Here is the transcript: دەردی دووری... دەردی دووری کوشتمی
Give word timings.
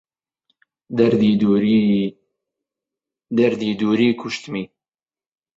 دەردی 0.97 1.33
دووری... 1.41 1.81
دەردی 3.37 3.71
دووری 3.79 4.09
کوشتمی 4.21 4.65